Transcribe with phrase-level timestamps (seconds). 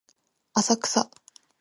[0.57, 1.11] 浅草